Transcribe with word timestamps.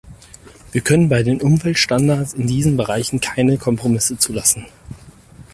Wir 0.71 0.81
können 0.81 1.09
bei 1.09 1.21
den 1.21 1.41
Umweltstandards 1.43 2.33
in 2.33 2.47
diesen 2.47 2.75
Bereichen 2.75 3.21
keine 3.21 3.59
Kompromisse 3.59 4.17
zulassen. 4.17 4.65